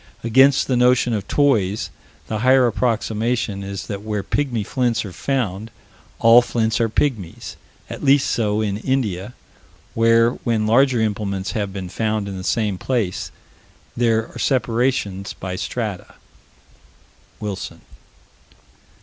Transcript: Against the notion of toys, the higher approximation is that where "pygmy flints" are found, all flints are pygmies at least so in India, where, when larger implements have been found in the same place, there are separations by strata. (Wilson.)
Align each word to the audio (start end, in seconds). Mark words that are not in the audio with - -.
Against 0.23 0.65
the 0.65 0.75
notion 0.75 1.13
of 1.13 1.27
toys, 1.27 1.91
the 2.25 2.39
higher 2.39 2.65
approximation 2.65 3.61
is 3.61 3.85
that 3.85 4.01
where 4.01 4.23
"pygmy 4.23 4.65
flints" 4.65 5.05
are 5.05 5.13
found, 5.13 5.69
all 6.17 6.41
flints 6.41 6.81
are 6.81 6.89
pygmies 6.89 7.55
at 7.87 8.03
least 8.03 8.27
so 8.31 8.61
in 8.61 8.77
India, 8.77 9.35
where, 9.93 10.31
when 10.43 10.65
larger 10.65 10.99
implements 11.01 11.51
have 11.51 11.71
been 11.71 11.87
found 11.87 12.27
in 12.27 12.35
the 12.35 12.43
same 12.43 12.79
place, 12.79 13.29
there 13.95 14.27
are 14.33 14.39
separations 14.39 15.33
by 15.33 15.55
strata. 15.55 16.15
(Wilson.) 17.39 17.81